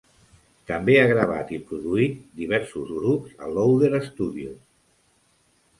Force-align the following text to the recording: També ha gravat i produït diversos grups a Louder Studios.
També 0.69 0.95
ha 1.01 1.09
gravat 1.11 1.51
i 1.57 1.59
produït 1.73 2.17
diversos 2.41 2.91
grups 2.97 3.37
a 3.49 3.53
Louder 3.59 4.05
Studios. 4.09 4.61